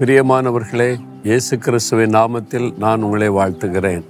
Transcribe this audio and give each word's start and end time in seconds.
பிரியமானவர்களே 0.00 0.88
இயேசு 1.22 1.58
கிறிஸ்துவின் 1.58 2.12
நாமத்தில் 2.14 2.66
நான் 2.78 3.02
உங்களை 3.02 3.28
வாழ்த்துகிறேன். 3.28 4.02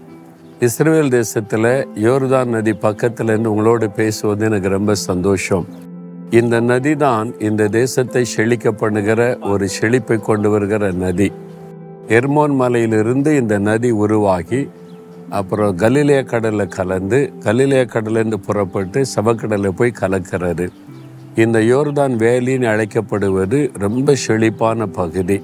இஸ்ரேல் 0.61 1.09
தேசத்தில் 1.09 1.87
யோர்தான் 1.95 2.45
நதி 2.45 2.74
பக்கத்தில் 2.74 3.26
இருந்து 3.26 3.51
உங்களோடு 3.51 3.90
பேசுவது 3.90 4.44
எனக்கு 4.44 4.69
ரொம்ப 4.69 4.94
சந்தோஷம். 4.94 5.67
இந்த 6.30 6.61
நதி 6.61 6.97
தான் 6.97 7.38
இந்த 7.38 7.69
தேசத்தை 7.69 8.25
செழிக்க 8.25 8.72
பண்ணுகிற 8.72 9.38
ஒரு 9.43 9.69
செழிப்பை 9.69 10.21
கொண்டு 10.21 10.51
வருகிற 10.51 10.93
நதி. 10.93 11.33
எர்மோன் 12.08 12.54
மலையிலிருந்து 12.54 13.37
இந்த 13.37 13.58
நதி 13.58 13.90
உருவாகி 13.90 14.69
அப்புறம் 15.30 15.75
கலிலேய 15.75 16.23
கடலில் 16.23 16.69
கலந்து 16.69 17.33
கலிலேய 17.41 17.84
கடலேருந்து 17.95 18.34
புறப்பட்டு 18.34 19.03
சவக்கடலில் 19.16 19.79
போய் 19.80 20.01
கலக்கிறது. 20.01 20.69
இந்த 21.34 21.61
யோர்தான் 21.61 22.16
வேலின்னு 22.16 22.69
அழைக்கப்படுவது 22.75 23.71
ரொம்ப 23.79 24.15
செழிப்பான 24.15 24.87
பகுதி. 24.87 25.39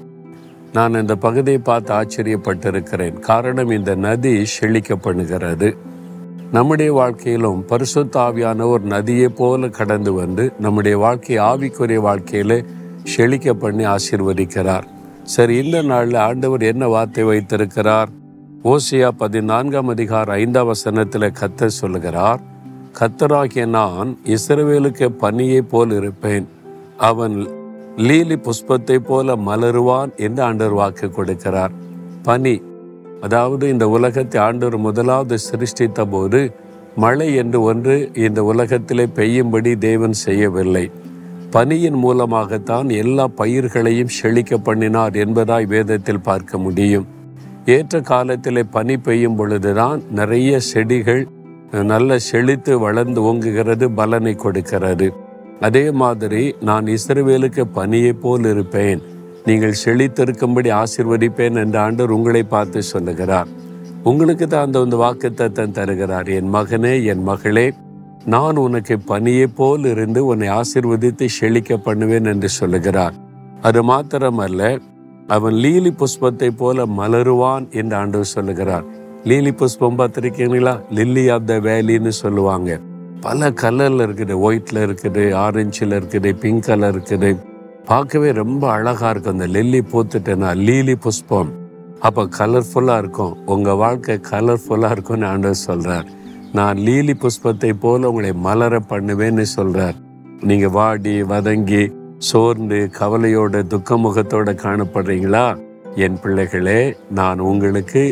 நான் 0.73 0.93
இந்த 0.93 1.15
பகுதியை 1.15 1.59
பார்த்து 1.59 1.93
ஆச்சரியப்பட்டிருக்கிறேன். 1.93 3.19
காரணம் 3.19 3.69
இந்த 3.69 3.95
நதி 3.95 4.43
செழிக்கப்படுகிறது. 4.61 5.77
நம்முடைய 6.51 6.93
வாழ்க்கையிலும் 6.93 7.65
பரிசுத்தாவியான 7.69 8.65
ஒரு 8.65 8.83
நதியை 8.83 9.27
போல 9.27 9.67
கடந்து 9.67 10.13
வந்து 10.13 10.53
நம்முடைய 10.59 10.97
வாழ்க்கை 10.97 11.37
ஆவிக்குரிய 11.37 11.99
வாழ்க்கையில 12.09 12.65
செழிக்க 13.03 13.53
பண்ணி 13.53 13.85
ஆசீர்வதிக்கிறார். 13.85 14.83
சரி 15.23 15.65
இந்த 15.65 15.81
நாளில் 15.81 16.15
ஆண்டவர் 16.15 16.61
என்ன 16.61 16.87
வார்த்தை 16.87 17.23
வைத்திருக்கிறார்? 17.23 18.09
ஓசியா 18.63 19.07
பதினான்காம் 19.07 19.87
அதிகார 19.87 20.31
ஐந்தாம் 20.31 20.65
வசனத்தில் 20.65 21.33
கத்தர் 21.39 21.77
சொல்லுகிறார் 21.81 22.39
கத்தராகிய 22.99 23.65
நான் 23.67 24.17
இஸ்ரவேலுக்கு 24.23 25.07
பனியை 25.21 25.61
போல் 25.61 25.91
இருப்பேன். 25.91 26.47
அவன் 26.97 27.47
லீலி 27.97 28.35
புஷ்பத்தை 28.35 28.97
போல 28.97 29.35
மலருவான் 29.35 30.15
என்று 30.15 30.43
ஆண்டவர் 30.43 30.73
வாக்கு 30.73 31.07
கொடுக்கிறார். 31.07 31.71
பனி 32.23 32.61
அதாவது 33.21 33.69
இந்த 33.69 33.89
உலகத்தை 33.89 34.41
ஆண்டவர் 34.41 34.77
முதலாவது 34.77 35.37
சிருஷ்டித்த 35.37 36.05
போது 36.09 36.55
மழை 36.95 37.35
என்று 37.35 37.61
ஒன்று 37.61 38.11
இந்த 38.13 38.43
உலகத்திலே 38.43 39.05
பெய்யும்படி 39.05 39.77
தேவன் 39.77 40.13
செய்யவில்லை. 40.13 40.91
பனியின் 41.49 41.93
மூலமாகத்தான் 41.93 42.89
எல்லா 42.89 43.27
பயிர்களையும் 43.27 44.15
செழிக்க 44.21 44.57
பண்ணினார் 44.57 45.13
என்பதாய் 45.13 45.65
வேதத்தில் 45.65 46.21
பார்க்க 46.21 46.57
முடியும். 46.57 47.07
ஏற்ற 47.65 48.01
காலத்திலே 48.01 48.63
பனி 48.63 48.97
பெய்யும் 48.97 49.35
பொழுதுதான் 49.35 50.01
நிறைய 50.11 50.59
செடிகள் 50.59 51.27
நல்ல 51.71 52.17
செழித்து 52.17 52.79
வளர்ந்து 52.79 53.33
ஓங்குகிறது 53.33 53.89
பலனை 53.95 54.35
கொடுக்கிறது. 54.35 55.22
அதே 55.67 55.83
மாதிரி 56.01 56.43
நான் 56.67 56.85
இஸ்ரவேலுக்கு 56.95 57.63
பனியைப் 57.75 58.21
போல் 58.23 58.45
இருப்பேன். 58.45 59.01
நீங்கள் 59.47 59.79
செழித்திருக்கும்படி 59.83 60.69
ஆசிர்வதிப்பேன் 60.81 61.57
என்ற 61.63 61.75
ஆண்டவர் 61.81 62.15
உங்களை 62.15 62.43
பார்த்து 62.43 62.83
சொல்லுகிறார். 62.83 63.49
உங்களுக்கு 64.03 64.45
தான் 64.47 64.65
அந்த 64.65 64.77
வந்து 64.83 64.97
வாக்குத்தத்தம் 65.03 65.75
தருகிறார். 65.77 66.29
என் 66.37 66.53
மகனே 66.53 66.93
என் 67.11 67.23
மகளே 67.23 67.67
நான் 68.25 68.55
உனக்கு 68.55 68.95
பனியைப் 69.11 69.55
போல் 69.55 69.85
இருந்து 69.85 70.19
உன்னை 70.25 70.49
ஆசிர்வதித்து 70.59 71.25
செழிக்க 71.39 71.77
பண்ணுவேன் 71.77 72.29
என்று 72.33 72.49
சொல்லுகிறார். 72.59 73.15
அது 73.61 73.81
மாத்திரமல்ல 73.89 74.61
அவன் 75.27 75.55
லீலி 75.63 75.91
புஷ்பத்தை 76.01 76.49
போல 76.61 76.85
மலருவான் 76.99 77.65
என்று 77.79 77.95
ஆண்டவர் 77.95 78.33
சொல்லுகிறார். 78.37 78.85
லீலி 79.23 79.51
புஷ்பம் 79.51 79.99
பார்த்துருக்கீங்களா 79.99 80.73
லில்லி 80.97 81.25
ஆஃப் 81.35 81.47
த 81.51 81.55
வேலின்னு 81.67 82.13
சொல்லுவாங்க. 82.23 82.71
பல 83.25 83.49
கலரில் 83.61 84.03
இருக்குது. 84.05 84.33
ஒயிட்டில் 84.45 84.79
இருக்குது 84.85 85.23
ஆரஞ்சில் 85.43 85.95
இருக்குது 85.97 86.29
பிங்க் 86.43 86.65
கலர் 86.67 86.93
இருக்குது. 86.95 87.29
பார்க்கவே 87.89 88.29
ரொம்ப 88.41 88.63
அழகாக 88.77 89.11
இருக்கும். 89.13 89.35
அந்த 89.37 89.47
லில்லி 89.55 89.81
பூத்துட்டேன்னா 89.91 90.49
லீலி 90.67 90.95
புஷ்பம். 91.05 91.51
அப்போ 92.07 92.23
கலர்ஃபுல்லாக 92.37 93.01
இருக்கும். 93.03 93.33
உங்கள் 93.53 93.79
வாழ்க்கை 93.83 94.15
கலர்ஃபுல்லாக 94.31 94.95
இருக்கும்னு 94.95 95.27
ஆண்டவர் 95.33 95.65
சொல்கிறார் 95.67 96.07
நான் 96.57 96.79
லீலி 96.87 97.13
புஷ்பத்தை 97.21 97.69
போல் 97.83 98.07
உங்களை 98.09 98.31
மலர 98.47 98.79
பண்ணுவேன்னு 98.89 99.45
சொல்கிறார் 99.57 99.95
நீங்கள் 100.49 100.73
வாடி 100.77 101.13
வதங்கி 101.31 101.83
சோர்ந்து 102.29 102.79
கவலையோட 102.97 103.61
துக்கமுகத்தோட 103.71 104.49
காணப்படுறீங்களா? 104.65 105.45
என் 106.05 106.19
பிள்ளைகளே 106.23 106.79
நான் 107.19 107.39
உங்களுக்கு 107.51 108.03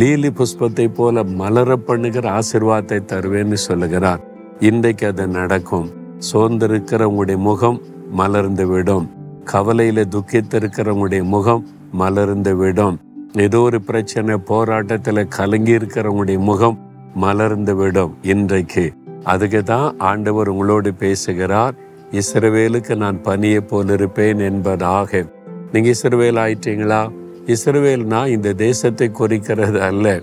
லீலி 0.00 0.30
புஷ்பத்தை 0.38 0.86
போல 0.98 1.24
மலர 1.42 1.76
பண்ணுகிற 1.88 2.24
ஆசிர்வாதத்தை 2.38 3.00
தருவேன்னு 3.12 3.58
சொல்லுகிறார். 3.68 4.22
இன்றைக்கு 4.60 5.06
அது 5.06 5.26
நடக்கும். 5.26 5.90
சோர்ந்திருக்கிற 6.32 7.02
உங்களுடைய 7.02 7.40
முகம் 7.40 7.80
மலர்ந்து 8.10 8.66
விடும் 8.66 9.10
கவலையில 9.52 10.04
துக்கித்திருக்கிற 10.04 10.88
உங்களுடைய 10.88 11.24
முகம் 11.24 11.66
மலர்ந்து 11.92 12.56
விடும் 12.56 12.98
ஏதோ 13.34 13.60
ஒரு 13.60 13.80
பிரச்சனை 13.80 14.36
போராட்டத்தில் 14.36 15.28
கலங்கி 15.28 15.72
இருக்கிறவங்களுடைய 15.72 16.38
முகம் 16.38 16.78
மலர்ந்து 17.14 17.76
விடும் 17.76 18.16
இன்றைக்கு. 18.22 18.92
அதுக்கு 19.24 19.62
தான் 19.62 19.98
ஆண்டவர் 19.98 20.48
உங்களோடு 20.48 20.94
பேசுகிறார். 20.94 21.74
இஸ்ரவேலுக்கு 22.10 22.96
நான் 22.96 23.22
பனியை 23.22 23.60
போல் 23.60 23.88
இருப்பேன் 23.88 24.38
என்பதாக. 24.38 25.26
நீங்க 25.72 25.90
இஸ்ரவேல் 25.90 26.38
ஆயிட்டீங்களா? 26.44 27.10
இஸ்ரவேல்னா 27.46 28.26
இந்த 28.26 28.52
தேசத்தை 28.52 29.10
குறிக்கிறது 29.10 29.82
அல்ல. 29.82 30.20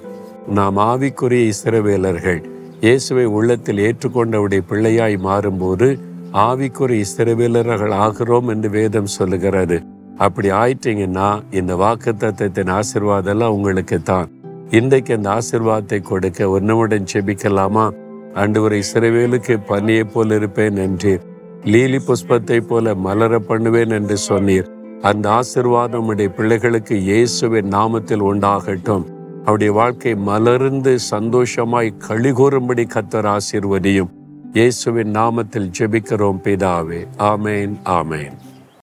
நாம் 0.48 0.78
ஆவிக்குரிய 0.78 1.52
இஸ்ரவேலர்கள். 1.52 2.51
இயேசுவை 2.84 3.26
உள்ளத்தில் 3.26 3.78
ஏற்றுக்கொண்டவுடைய 3.78 4.62
பிள்ளையாய் 4.70 5.18
மாறும்போது 5.26 6.00
ஆவிக்குரிய 6.32 7.04
இஸ்ரவேலர்கள் 7.06 7.94
ஆகிறோம் 8.06 8.48
என்று 8.48 8.70
வேதம் 8.70 9.06
சொல்லுகிறது. 9.06 9.84
அப்படி 10.18 10.50
ஆயிட்டீங்கன்னா 10.50 11.44
இந்த 11.52 11.76
வாக்கு 11.76 12.14
தத்துவத்தின் 12.14 12.72
ஆசிர்வாதம் 12.78 13.44
உங்களுக்கு 13.50 14.02
தான் 14.02 14.32
இன்றைக்கு 14.70 15.14
அந்த 15.14 15.30
ஆசிர்வாதத்தை 15.30 16.02
கொடுக்க 16.02 16.50
ஒன்னுடன் 16.50 17.08
செபிக்கலாமா? 17.14 17.86
அன்று 18.34 18.62
ஒரு 18.62 18.76
இஸ்ரவேலுக்கு 18.84 19.58
பனியை 19.70 20.04
போல் 20.04 20.30
இருப்பேன் 20.30 20.78
என்று 20.78 21.22
லீலி 21.64 22.00
புஷ்பத்தை 22.08 22.60
போல 22.60 22.96
மலர 22.96 23.40
பண்ணுவேன் 23.40 23.90
என்று 23.90 24.18
சொன்னீர். 24.30 24.70
அந்த 25.02 25.30
ஆசிர்வாதம் 25.30 26.08
உடைய 26.08 26.30
பிள்ளைகளுக்கு 26.30 26.96
இயேசுவின் 27.02 27.74
நாமத்தில் 27.78 28.28
உண்டாகட்டும். 28.34 29.21
அவருடைய 29.42 29.72
வாழ்க்கை 29.72 30.16
மலர்ந்து 30.16 31.00
சந்தோஷமாய் 31.00 31.94
கழிகூறும்படி 32.08 32.84
கத்தர் 32.86 33.38
ஆசிர்வதியும். 33.38 34.10
இயேசுவின் 34.54 35.12
நாமத்தில் 35.12 35.72
ஜெபிக்கிறோம் 35.80 36.40
பிதாவே. 36.44 37.08
ஆமேன் 37.20 37.74
ஆமேன். 37.86 38.36